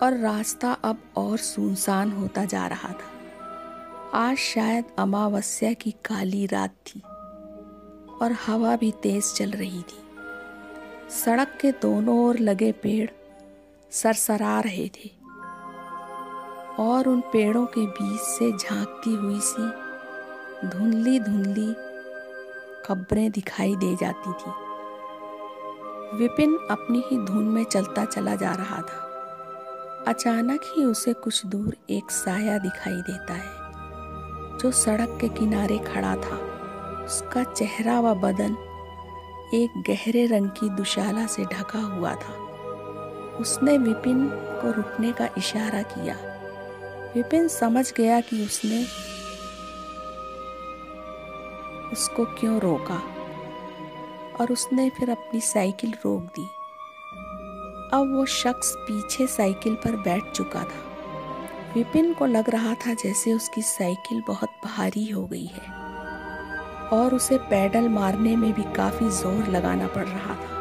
और 0.02 0.16
रास्ता 0.16 0.72
अब 0.72 0.98
और 1.16 1.38
सुनसान 1.38 2.12
होता 2.12 2.44
जा 2.44 2.66
रहा 2.66 2.88
था। 2.88 4.18
आज 4.18 4.36
शायद 4.36 4.84
अमावस्या 4.98 5.72
की 5.72 5.90
काली 5.90 6.46
रात 6.46 6.70
थी 6.70 7.00
और 8.22 8.36
हवा 8.46 8.76
भी 8.76 8.92
तेज 8.92 9.32
चल 9.34 9.50
रही 9.50 9.82
थी। 9.82 10.00
सड़क 11.10 11.58
के 11.60 11.72
दोनों 11.72 12.26
ओर 12.26 12.38
लगे 12.38 12.72
पेड़ 12.72 13.10
सरसरा 13.90 14.60
रहे 14.60 14.88
थे 14.88 15.10
और 16.78 17.08
उन 17.08 17.20
पेड़ों 17.20 17.66
के 17.66 17.86
बीच 17.86 18.20
से 18.20 18.52
झांकती 18.52 19.14
हुई 19.14 19.40
सी 19.40 19.68
धुंधली 20.68 21.20
धुंधली 21.20 21.72
खबरें 22.86 23.30
दिखाई 23.30 23.76
दे 23.76 23.96
जाती 23.96 24.32
थी। 24.32 24.67
विपिन 26.14 26.58
अपनी 26.70 27.04
ही 27.06 27.18
धुन 27.18 27.44
में 27.44 27.64
चलता 27.64 28.04
चला 28.04 28.34
जा 28.34 28.52
रहा 28.52 28.82
था। 28.82 29.04
अचानक 30.08 30.60
ही 30.64 30.84
उसे 30.84 31.12
कुछ 31.12 31.46
दूर 31.46 31.76
एक 31.90 32.10
साया 32.10 32.58
दिखाई 32.58 32.96
देता 32.96 33.34
है, 33.34 33.50
जो 34.58 34.70
सड़क 34.70 35.18
के 35.20 35.28
किनारे 35.28 35.78
खड़ा 35.78 36.16
था। 36.16 36.36
उसका 37.04 37.44
चेहरा 37.44 38.00
व 38.00 38.14
बदन 38.14 38.56
एक 39.54 39.82
गहरे 39.90 40.26
रंग 40.26 40.48
की 40.48 40.68
दुशाला 40.68 41.26
से 41.26 41.44
ढका 41.44 41.78
हुआ 41.78 42.14
था। 42.14 42.32
उसने 43.40 43.78
विपिन 43.78 44.28
को 44.32 44.72
रुकने 44.72 45.12
का 45.12 45.28
इशारा 45.38 45.82
किया। 45.82 46.16
विपिन 47.14 47.48
समझ 47.48 47.92
गया 47.92 48.20
कि 48.20 48.46
उसने 48.46 48.84
उसको 51.92 52.24
क्यों 52.24 52.60
रोका। 52.60 53.17
और 54.40 54.52
उसने 54.52 54.88
फिर 54.90 55.10
अपनी 55.10 55.40
साइकिल 55.40 55.94
रोक 56.04 56.22
दी। 56.36 56.46
अब 57.92 58.14
वो 58.16 58.24
शख्स 58.26 58.74
पीछे 58.78 59.26
साइकिल 59.26 59.74
पर 59.74 59.96
बैठ 59.96 60.30
चुका 60.32 60.62
था। 60.62 60.86
विपिन 61.74 62.12
को 62.14 62.26
लग 62.26 62.50
रहा 62.50 62.74
था 62.74 62.94
जैसे 62.94 63.32
उसकी 63.32 63.62
साइकिल 63.62 64.22
बहुत 64.28 64.50
भारी 64.64 65.08
हो 65.08 65.26
गई 65.26 65.46
है 65.46 65.76
और 66.92 67.14
उसे 67.14 67.38
पैडल 67.50 67.88
मारने 67.88 68.36
में 68.36 68.52
भी 68.52 68.62
काफ़ी 68.74 69.08
ज़ोर 69.10 69.48
लगाना 69.48 69.86
पड़ 69.86 70.06
रहा 70.06 70.34
था। 70.34 70.56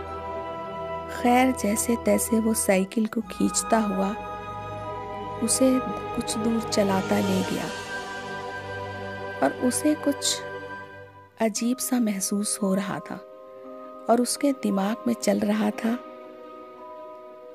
खैर, 1.14 1.52
जैसे 1.54 1.96
तैसे 1.96 2.40
वो 2.40 2.54
साइकिल 2.54 3.06
को 3.08 3.22
खींचता 3.22 3.78
हुआ 3.80 4.10
उसे 5.44 5.70
कुछ 6.16 6.38
दूर 6.38 6.62
चलाता 6.62 7.20
ले 7.20 7.42
गया 7.52 7.66
और 9.44 9.52
उसे 9.68 9.94
कुछ 9.96 10.42
अजीब 11.42 11.78
सा 11.78 12.00
महसूस 12.00 12.58
हो 12.64 12.74
रहा 12.76 13.00
था। 13.00 13.20
और 14.10 14.22
उसके 14.22 14.52
दिमाग 14.52 14.98
में 15.08 15.14
चल 15.14 15.40
रहा 15.40 15.70
था 15.70 15.98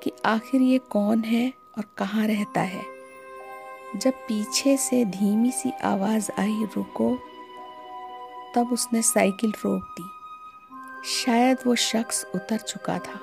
कि 0.02 0.12
आखिर 0.24 0.60
ये 0.60 0.78
कौन 0.78 1.20
है 1.20 1.52
और 1.78 1.84
कहाँ 1.98 2.26
रहता 2.26 2.60
है। 2.60 2.84
जब 3.96 4.12
पीछे 4.12 4.76
से 4.76 5.04
धीमी 5.04 5.50
सी 5.50 5.72
आवाज़ 5.84 6.30
आई, 6.38 6.66
रुको, 6.76 7.18
तब 8.54 8.72
उसने 8.72 9.02
साइकिल 9.02 9.52
रोक 9.64 9.82
दी। 9.82 10.04
शायद 11.08 11.58
वो 11.66 11.74
शख्स 11.74 12.26
उतर 12.34 12.56
चुका 12.56 12.98
था। 12.98 13.20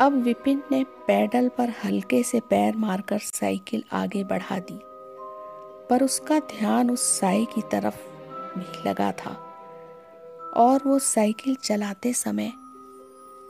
अब 0.00 0.12
विपिन 0.12 0.62
ने 0.72 0.84
पैडल 0.84 1.48
पर 1.48 1.72
हल्के 1.84 2.22
से 2.22 2.40
पैर 2.40 2.76
मारकर 2.76 3.18
साइकिल 3.18 3.84
आगे 3.92 4.24
बढ़ा 4.24 4.58
दी, 4.58 4.80
पर 5.90 6.02
उसका 6.02 6.38
ध्यान 6.38 6.90
उस 6.90 7.20
साई 7.20 7.44
की 7.44 7.62
तरफ़ 7.62 7.96
भी 8.58 8.88
लगा 8.88 9.12
था। 9.12 9.47
और 10.56 10.82
वो 10.86 10.98
साइकिल 10.98 11.54
चलाते 11.54 12.12
समय 12.12 12.52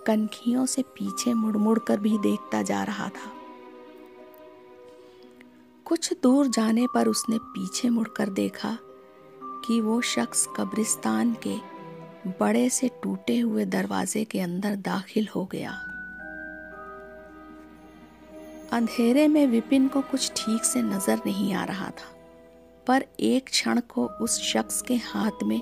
कनखियों 0.07 0.67
से 0.67 0.83
पीछे 0.83 1.33
मुड़ 1.35 1.57
मुड़ 1.57 1.79
कर 1.79 2.01
भी 2.01 2.19
देखता 2.19 2.63
जा 2.63 2.83
रहा 2.83 3.09
था। 3.09 3.33
कुछ 5.87 6.13
दूर 6.23 6.47
जाने 6.47 6.87
पर 6.95 7.09
उसने 7.09 7.39
पीछे 7.39 7.89
मुड़कर 7.91 8.29
देखा 8.29 8.77
कि 9.67 9.81
वो 9.81 10.01
शख्स 10.01 10.47
कब्रिस्तान 10.57 11.35
के 11.47 11.57
बड़े 12.41 12.69
से 12.71 12.89
टूटे 13.03 13.39
हुए 13.39 13.65
दरवाजे 13.65 14.25
के 14.25 14.41
अंदर 14.41 14.77
दाखिल 14.77 15.29
हो 15.35 15.45
गया। 15.45 15.71
अंधेरे 18.73 19.27
में 19.29 19.47
विपिन 19.47 19.89
को 19.89 20.01
कुछ 20.01 20.31
ठीक 20.37 20.65
से 20.65 20.83
नज़र 20.83 21.21
नहीं 21.27 21.53
आ 21.55 21.65
रहा 21.65 21.89
था, 21.89 22.13
पर 22.87 23.05
एक 23.21 23.47
क्षण 23.47 23.81
को 23.89 24.07
उस 24.21 24.41
शख्स 24.43 24.81
के 24.83 24.97
हाथ 24.97 25.43
में 25.45 25.61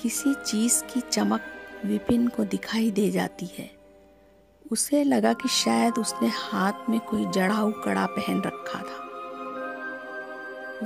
किसी 0.00 0.34
चीज़ 0.34 0.82
की 0.84 1.00
चमक 1.00 1.40
विपिन 1.86 2.28
को 2.28 2.44
दिखाई 2.44 2.90
दे 2.90 3.10
जाती 3.10 3.46
है। 3.58 3.70
उसे 4.72 5.04
लगा 5.04 5.32
कि 5.32 5.48
शायद 5.48 5.94
उसने 5.98 6.28
हाथ 6.28 6.88
में 6.90 7.00
कोई 7.00 7.26
जड़ाऊ 7.26 7.72
कड़ा 7.72 8.06
पहन 8.06 8.42
रखा 8.42 8.78
था। 8.78 9.08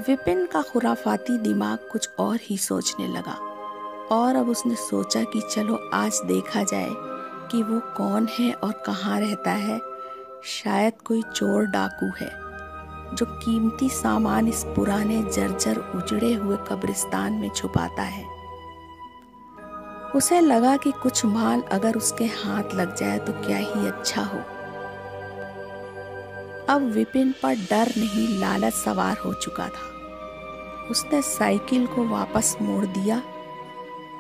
विपिन 0.08 0.46
का 0.46 0.62
खुराफाती 0.62 1.38
दिमाग 1.38 1.78
कुछ 1.92 2.08
और 2.18 2.38
ही 2.42 2.58
सोचने 2.58 3.08
लगा 3.08 3.38
और 4.12 4.36
अब 4.36 4.48
उसने 4.48 4.74
सोचा 4.74 5.24
कि 5.24 5.42
चलो 5.52 5.90
आज 5.94 6.20
देखा 6.24 6.62
जाए 6.62 6.90
कि 7.50 7.62
वो 7.62 7.80
कौन 7.96 8.28
है 8.38 8.52
और 8.52 8.72
कहाँ 8.86 9.20
रहता 9.20 9.50
है। 9.50 9.80
शायद 10.44 10.92
कोई 11.04 11.22
चोर 11.22 11.66
डाकू 11.66 12.06
है, 12.06 12.32
जो 13.16 13.26
कीमती 13.26 13.88
सामान 13.88 14.48
इस 14.48 14.64
पुराने 14.64 15.22
जर्जर 15.22 15.78
उजड़े 15.78 16.34
हुए 16.34 16.56
कब्रिस्तान 16.68 17.32
में 17.32 17.48
छुपाता 17.48 18.02
है। 18.02 18.33
उसे 20.14 20.40
लगा 20.40 20.76
कि 20.76 20.90
कुछ 20.92 21.24
माल 21.24 21.60
अगर 21.72 21.96
उसके 21.96 22.24
हाथ 22.24 22.74
लग 22.74 22.94
जाए 22.96 23.18
तो 23.18 23.32
क्या 23.32 23.56
ही 23.56 23.86
अच्छा 23.86 24.22
हो। 24.22 24.38
अब 26.68 26.82
विपिन 26.94 27.32
पर 27.32 27.54
डर 27.70 27.92
नहीं, 27.98 28.40
लालच 28.40 28.74
सवार 28.74 29.16
हो 29.16 29.32
चुका 29.34 29.68
था। 29.68 29.92
उसने 30.90 31.22
साइकिल 31.22 31.86
को 31.86 32.04
वापस 32.08 32.56
मोड़ 32.62 32.84
दिया 32.86 33.22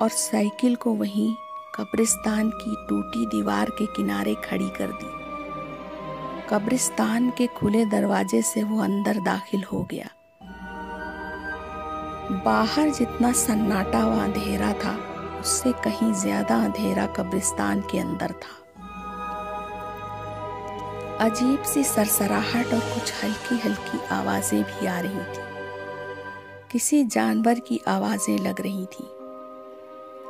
और 0.02 0.08
साइकिल 0.08 0.76
को 0.76 0.94
वहीं 0.94 1.34
कब्रिस्तान 1.74 2.50
की 2.50 2.74
टूटी 2.88 3.26
दीवार 3.26 3.70
के 3.70 3.86
किनारे 3.86 4.34
खड़ी 4.34 4.68
कर 4.68 4.92
दी। 4.92 5.12
कब्रिस्तान 6.50 7.30
के 7.30 7.46
खुले 7.46 7.84
दरवाजे 7.84 8.42
से 8.42 8.62
वो 8.62 8.82
अंदर 8.82 9.18
दाखिल 9.20 9.64
हो 9.64 9.82
गया। 9.90 10.10
बाहर 12.44 12.90
जितना 12.90 13.32
सन्नाटा 13.32 14.06
व 14.06 14.20
अंधेरा 14.20 14.72
था 14.72 15.13
उससे 15.44 15.72
कहीं 15.84 16.12
ज़्यादा 16.12 16.56
अंधेरा 16.64 17.04
कब्रिस्तान 17.06 17.80
के 17.80 17.98
अंदर 17.98 18.32
था। 18.32 18.52
अजीब 21.20 21.62
सी 21.62 21.82
सरसराहट 21.84 22.72
और 22.74 22.80
कुछ 22.94 23.12
हल्की 23.24 23.58
हल्की 23.58 23.98
आवाज़ें 24.10 24.62
भी 24.62 24.86
आ 24.86 24.98
रही 25.00 25.24
थी। 25.34 25.42
किसी 26.72 27.02
जानवर 27.06 27.58
की 27.58 27.80
आवाज़ें 27.88 28.38
लग 28.38 28.60
रही 28.60 28.86
थी। 28.86 29.06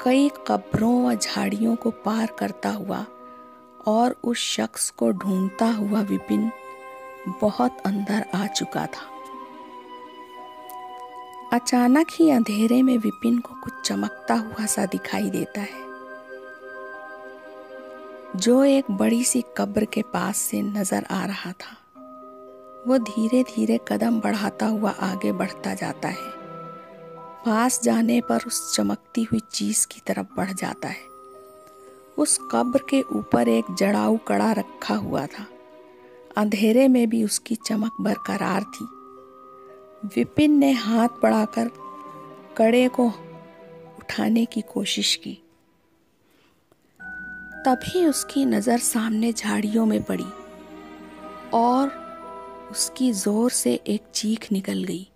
कई 0.02 0.30
कब्रों 0.47 0.94
व 1.04 1.14
झाड़ियों 1.14 1.76
को 1.76 1.90
पार 2.04 2.35
करता 2.38 2.71
हुआ 2.73 3.04
और 3.87 4.16
उस 4.25 4.38
शख्स 4.49 4.90
को 4.90 5.12
ढूंढता 5.12 5.66
हुआ 5.66 6.00
विपिन 6.02 6.50
बहुत 7.40 7.83
अंदर 7.87 8.25
आ 8.35 8.47
चुका 8.47 8.87
था। 8.87 9.13
अचानक 11.52 12.06
ही 12.10 12.30
अंधेरे 12.30 12.82
में 12.82 12.98
विपिन 12.98 13.38
को 13.38 13.54
कुछ 13.54 13.72
चमकता 13.84 14.34
हुआ 14.34 14.66
सा 14.66 14.86
दिखाई 14.86 15.30
देता 15.30 15.60
है। 15.60 15.84
जो 18.36 18.64
एक 18.64 18.84
बड़ी 18.90 19.24
सी 19.24 19.44
कब्र 19.56 19.84
के 19.84 20.02
पास 20.02 20.36
से 20.36 20.62
नज़र 20.62 21.06
आ 21.10 21.24
रहा 21.24 21.52
था, 21.52 21.76
वो 22.86 22.98
धीरे 22.98 23.42
धीरे 23.42 23.80
कदम 23.88 24.20
बढ़ाता 24.20 24.66
हुआ 24.66 24.90
आगे 24.90 25.32
बढ़ता 25.32 25.74
जाता 25.74 26.08
है। 26.08 26.30
पास 27.46 27.80
जाने 27.82 28.20
पर 28.20 28.40
उस 28.46 28.76
चमकती 28.76 29.22
हुई 29.22 29.40
चीज़ 29.52 29.86
की 29.86 30.00
तरफ़ 30.06 30.26
बढ़ 30.36 30.52
जाता 30.52 30.88
है। 30.88 31.14
उस 32.18 32.38
कब्र 32.50 32.80
के 32.90 33.02
ऊपर 33.02 33.48
एक 33.48 33.64
जड़ाऊ 33.78 34.16
कड़ा 34.16 34.52
रखा 34.52 34.94
हुआ 34.94 35.26
था। 35.26 35.46
अंधेरे 36.36 36.88
में 36.88 37.08
भी 37.08 37.24
उसकी 37.24 37.54
चमक 37.54 37.92
बरकरार 38.00 38.62
थी। 38.62 38.93
विपिन 40.04 40.58
ने 40.58 40.70
हाथ 40.73 41.08
बढ़ाकर 41.23 41.68
कड़े 42.56 42.88
को 42.88 43.06
उठाने 43.06 44.44
की 44.44 44.61
कोशिश 44.61 45.14
की। 45.16 45.32
तभी 47.66 48.04
उसकी 48.06 48.44
नज़र 48.44 48.78
सामने 48.78 49.32
झाड़ियों 49.32 49.87
में 49.87 50.02
पड़ी 50.02 50.26
और 51.54 51.88
उसकी 52.70 53.11
ज़ोर 53.12 53.50
से 53.50 53.75
एक 53.87 54.11
चीख 54.14 54.52
निकल 54.52 54.84
गई। 54.84 55.08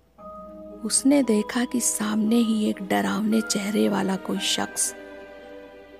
उसने 0.84 1.22
देखा 1.22 1.64
कि 1.64 1.80
सामने 1.80 2.36
ही 2.36 2.64
एक 2.70 2.82
डरावने 2.82 3.40
चेहरे 3.40 3.88
वाला 3.88 4.16
कोई 4.16 4.38
शख्स 4.46 4.92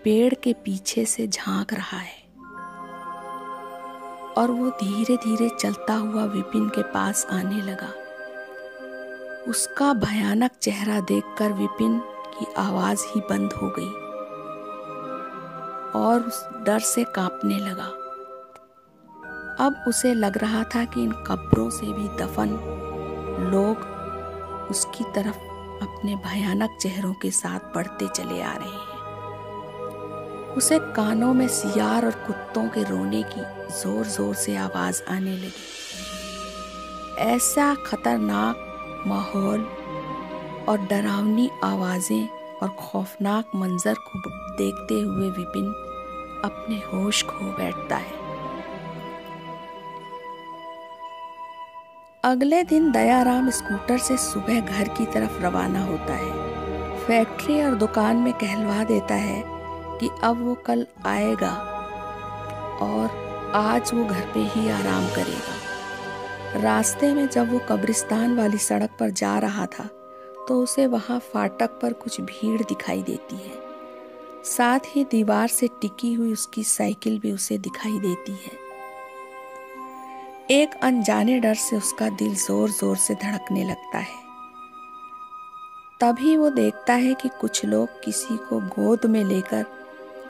पेड़ 0.04 0.34
के 0.34 0.52
पीछे 0.64 1.04
से 1.04 1.28
झाँक 1.28 1.74
रहा 1.74 1.98
है 1.98 2.26
और 4.34 4.50
वो 4.50 4.70
धीरे 4.82 5.16
धीरे 5.16 5.50
चलता 5.60 5.94
हुआ 5.94 6.24
विपिन 6.24 6.68
के 6.68 6.82
पास 6.92 7.26
आने 7.30 7.62
लगा। 7.62 7.92
उसका 9.48 9.92
भयानक 9.92 10.50
चेहरा 10.62 11.00
देखकर 11.00 11.52
विपिन 11.52 11.98
की 12.34 12.46
आवाज़ 12.58 13.04
ही 13.06 13.20
बंद 13.20 13.52
हो 13.52 13.68
गई 13.78 13.92
और 16.00 16.20
उस 16.20 16.42
डर 16.66 16.78
से 16.78 17.04
कांपने 17.04 17.58
लगा। 17.58 17.86
अब 19.64 19.84
उसे 19.88 20.12
लग 20.14 20.36
रहा 20.38 20.62
था 20.64 20.84
कि 20.84 21.02
इन 21.02 21.12
कब्रों 21.26 21.70
से 21.70 21.86
भी 21.86 22.08
दफन 22.18 22.50
लोग 23.52 23.76
उसकी 24.70 25.04
तरफ़ 25.04 25.38
अपने 25.82 26.16
भयानक 26.16 26.78
चेहरों 26.82 27.12
के 27.12 27.30
साथ 27.30 27.74
बढ़ते 27.74 28.08
चले 28.08 28.40
आ 28.42 28.52
रहे 28.52 28.68
हैं। 28.68 28.96
उसे 30.56 30.78
कानों 30.78 31.32
में 31.34 31.48
सियार 31.48 32.04
और 32.06 32.14
कुत्तों 32.26 32.68
के 32.68 32.82
रोने 32.82 33.22
की 33.34 33.42
ज़ोर 33.74 34.06
ज़ोर 34.06 34.34
से 34.34 34.56
आवाज़ 34.58 35.02
आने 35.10 35.36
लगी। 35.36 35.52
ऐसा 37.26 37.74
खतरनाक 37.86 38.64
माहौल 39.08 39.64
और 40.68 40.86
डरावनी 40.90 41.50
आवाज़ें 41.64 42.28
और 42.62 42.68
खौफनाक 42.78 43.50
मंजर 43.56 43.94
को 44.06 44.20
देखते 44.56 45.00
हुए 45.00 45.28
विपिन 45.30 45.68
अपने 46.44 46.76
होश 46.86 47.22
खो 47.24 47.44
बैठता 47.58 47.96
है। 47.96 48.16
अगले 52.24 52.62
दिन 52.64 52.90
दयाराम 52.92 53.50
स्कूटर 53.50 53.98
से 53.98 54.16
सुबह 54.16 54.60
घर 54.60 54.88
की 54.88 55.04
तरफ़ 55.06 55.40
रवाना 55.42 55.84
होता 55.84 56.14
है। 56.14 56.96
फैक्ट्री 56.98 57.60
और 57.62 57.74
दुकान 57.74 58.16
में 58.16 58.32
कहलवा 58.32 58.82
देता 58.84 59.14
है 59.14 59.42
कि 60.00 60.10
अब 60.24 60.44
वो 60.46 60.54
कल 60.66 60.86
आएगा 61.06 61.52
और 62.82 63.52
आज 63.54 63.90
वो 63.94 64.04
घर 64.04 64.30
पे 64.34 64.40
ही 64.48 64.68
आराम 64.70 65.06
करेगा। 65.14 65.57
रास्ते 66.54 67.12
में 67.14 67.26
जब 67.28 67.52
वो 67.52 67.58
कब्रिस्तान 67.68 68.36
वाली 68.36 68.58
सड़क 68.58 68.90
पर 69.00 69.10
जा 69.10 69.38
रहा 69.38 69.66
था 69.68 69.84
तो 70.48 70.60
उसे 70.62 70.86
वहाँ 70.86 71.18
फाटक 71.24 71.78
पर 71.82 71.92
कुछ 71.94 72.20
भीड़ 72.20 72.62
दिखाई 72.62 73.02
देती 73.02 73.36
है। 73.36 73.56
साथ 74.46 74.80
ही 74.86 75.04
दीवार 75.04 75.48
से 75.48 75.68
टिकी 75.80 76.12
हुई 76.14 76.32
उसकी 76.32 76.64
साइकिल 76.64 77.18
भी 77.18 77.32
उसे 77.32 77.58
दिखाई 77.58 77.98
देती 77.98 78.32
है। 78.34 78.52
एक 80.52 80.74
अनजाने 80.82 81.38
डर 81.40 81.54
से 81.54 81.76
उसका 81.76 82.08
दिल 82.08 82.34
ज़ोर 82.36 82.70
ज़ोर 82.70 82.96
से 82.96 83.14
धड़कने 83.14 83.64
लगता 83.64 83.98
है। 83.98 84.16
तभी 86.00 86.36
वो 86.36 86.50
देखता 86.50 86.94
है 86.94 87.14
कि 87.14 87.28
कुछ 87.40 87.64
लोग 87.64 88.00
किसी 88.04 88.36
को 88.48 88.60
गोद 88.60 89.06
में 89.06 89.22
लेकर 89.24 89.64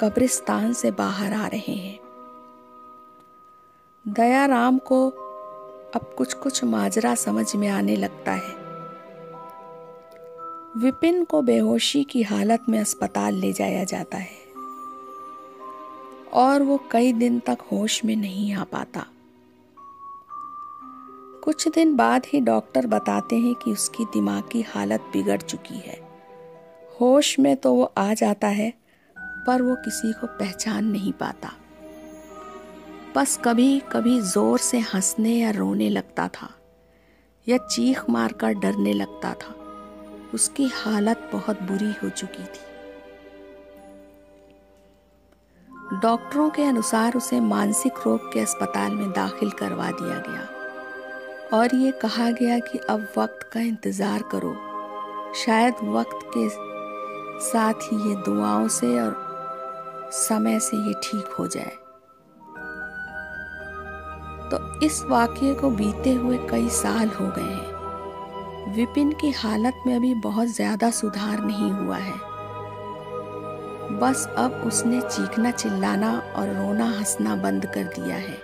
कब्रिस्तान 0.00 0.72
से 0.72 0.90
बाहर 0.90 1.32
आ 1.32 1.46
रहे 1.46 1.74
हैं। 1.74 1.98
दयाराम 4.04 4.78
को 4.82 5.00
अब 5.96 6.14
कुछ 6.18 6.34
कुछ 6.34 6.64
माजरा 6.64 7.14
समझ 7.14 7.56
में 7.56 7.68
आने 7.68 7.96
लगता 7.96 8.32
है। 8.32 8.54
विपिन 10.76 11.24
को 11.24 11.42
बेहोशी 11.42 12.04
की 12.04 12.22
हालत 12.22 12.62
में 12.68 12.80
अस्पताल 12.80 13.34
ले 13.34 13.52
जाया 13.52 13.84
जाता 13.84 14.18
है। 14.18 14.38
और 16.32 16.62
वो 16.62 16.80
कई 16.90 17.12
दिन 17.12 17.40
तक 17.40 17.58
होश 17.72 18.04
में 18.04 18.16
नहीं 18.16 18.52
आ 18.52 18.64
पाता। 18.64 19.06
कुछ 21.44 21.68
दिन 21.68 21.96
बाद 21.96 22.22
ही 22.26 22.40
डॉक्टर 22.40 22.86
बताते 22.86 23.36
हैं 23.36 23.54
कि 23.54 23.72
उसकी 23.72 24.04
दिमाग 24.04 24.42
की 24.52 24.62
हालत 24.62 25.00
बिगड़ 25.00 25.40
चुकी 25.40 25.78
है। 25.78 26.00
होश 27.00 27.38
में 27.38 27.56
तो 27.56 27.74
वो 27.74 27.92
आ 27.98 28.14
जाता 28.14 28.48
है, 28.48 28.74
पर 29.18 29.62
वो 29.62 29.74
किसी 29.74 30.12
को 30.12 30.26
पहचान 30.26 30.84
नहीं 30.84 31.12
पाता। 31.12 31.52
बस 33.14 33.38
कभी 33.44 33.78
कभी 33.92 34.20
ज़ोर 34.22 34.58
से 34.58 34.78
हंसने 34.78 35.30
या 35.30 35.50
रोने 35.50 35.88
लगता 35.90 36.26
था, 36.28 36.48
या 37.46 37.56
चीख 37.58 38.02
मार 38.10 38.32
कर 38.32 38.52
डरने 38.54 38.92
लगता 38.92 39.32
था। 39.34 39.54
उसकी 40.34 40.66
हालत 40.74 41.28
बहुत 41.32 41.62
बुरी 41.62 41.92
हो 42.02 42.08
चुकी 42.10 42.42
थी। 42.44 42.66
डॉक्टरों 46.00 46.48
के 46.50 46.62
अनुसार 46.62 47.16
उसे 47.16 47.40
मानसिक 47.40 47.98
रोग 48.06 48.32
के 48.32 48.40
अस्पताल 48.40 48.92
में 48.92 49.10
दाखिल 49.12 49.50
करवा 49.52 49.90
दिया 49.92 50.18
गया। 50.28 51.58
और 51.58 51.74
ये 51.76 51.90
कहा 52.02 52.30
गया 52.32 52.58
कि 52.60 52.78
अब 52.90 53.08
वक्त 53.18 53.48
का 53.52 53.60
इंतज़ार 53.62 54.22
करो। 54.32 54.54
शायद 55.36 55.74
वक्त 55.88 56.30
के 56.36 56.48
साथ 57.42 57.92
ही 57.92 57.96
ये 58.08 58.14
दुआओं 58.22 58.68
से 58.70 58.98
और 59.00 60.10
समय 60.14 60.58
से 60.60 60.76
ये 60.78 60.94
ठीक 61.02 61.34
हो 61.38 61.46
जाए। 61.46 61.76
तो 64.50 64.86
इस 64.86 65.02
वाक्य 65.04 65.54
को 65.54 65.70
बीते 65.70 66.12
हुए 66.12 66.38
कई 66.50 66.68
साल 66.68 67.08
हो 67.08 67.26
गए 67.26 67.42
हैं। 67.42 68.72
विपिन 68.74 69.12
की 69.12 69.30
हालत 69.30 69.82
में 69.86 69.94
अभी 69.96 70.14
बहुत 70.14 70.48
ज़्यादा 70.48 70.90
सुधार 70.90 71.44
नहीं 71.44 71.70
हुआ 71.70 71.96
है। 71.96 72.16
बस 73.98 74.26
अब 74.36 74.62
उसने 74.66 75.00
चीखना 75.00 75.50
चिल्लाना 75.50 76.10
और 76.36 76.48
रोना 76.48 76.84
हंसना 76.84 77.36
बंद 77.36 77.66
कर 77.66 77.84
दिया 77.84 78.16
है। 78.16 78.36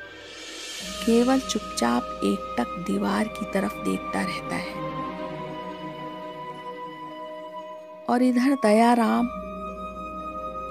केवल 1.06 1.40
चुपचाप 1.40 2.20
एकटक 2.24 2.84
दीवार 2.86 3.28
की 3.28 3.50
तरफ़ 3.52 3.74
देखता 3.84 4.20
रहता 4.20 4.56
है। 4.56 4.92
और 8.08 8.22
इधर 8.22 8.54
दयाराम 8.62 9.26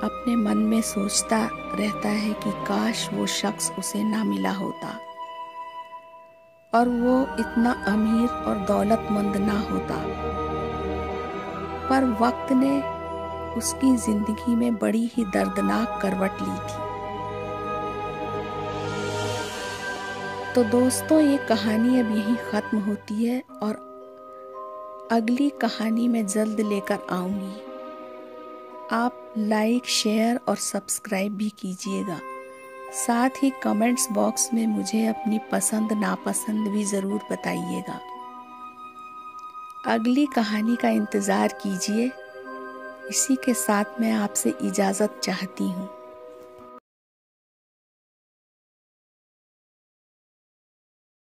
अपने 0.04 0.36
मन 0.36 0.58
में 0.58 0.82
सोचता 0.82 1.38
रहता 1.76 2.10
है 2.10 2.34
कि 2.34 2.52
काश 2.66 3.10
वो 3.14 3.26
शख्स 3.26 3.72
उसे 3.80 4.04
ना 4.04 4.24
मिला 4.24 4.52
होता। 4.52 5.00
और 6.76 6.90
वो 6.90 7.22
इतना 7.40 7.72
अमीर 7.88 8.30
और 8.30 8.58
दौलतमंद 8.68 9.36
ना 9.38 9.60
होता। 9.62 9.98
पर 11.90 12.06
वक्त 12.22 12.52
ने 12.54 12.82
उसकी 13.58 13.96
ज़िंदगी 13.98 14.56
में 14.56 14.76
बड़ी 14.76 15.06
ही 15.14 15.26
दर्दनाक 15.26 16.00
करवट 16.02 16.42
ली 16.42 16.58
थी। 16.60 16.82
तो 20.56 20.64
दोस्तों, 20.64 21.20
ये 21.22 21.38
कहानी 21.50 22.00
अब 22.00 22.12
यहीं 22.12 22.36
ख़त्म 22.52 22.80
होती 22.80 23.26
है 23.26 23.44
और 23.64 23.76
अगली 25.12 25.50
कहानी 25.62 26.08
मैं 26.08 26.26
जल्द 26.28 26.60
लेकर 26.60 27.00
आऊँगी। 27.12 27.56
आप 28.92 29.34
लाइक, 29.38 29.86
शेयर 29.86 30.40
और 30.48 30.56
सब्सक्राइब 30.56 31.36
भी 31.38 31.50
कीजिएगा। 31.50 32.20
साथ 32.94 33.30
ही 33.44 33.50
कमेंट्स 33.64 34.08
बॉक्स 34.12 34.50
में 34.54 34.66
मुझे 34.68 35.06
अपनी 35.08 35.40
पसंद, 35.52 35.94
नापसंद 35.94 36.68
भी 36.68 36.84
ज़रूर 36.84 37.22
बताइएगा। 37.32 38.00
अगली 39.86 40.26
कहानी 40.26 40.76
का 40.76 40.90
इंतज़ार 40.90 41.48
कीजिए। 41.62 42.06
इसी 43.10 43.36
के 43.36 43.54
साथ 43.54 44.00
मैं 44.02 44.12
आपसे 44.12 44.54
इजाज़त 44.62 45.20
चाहती 45.24 45.64
हूँ। 45.64 45.90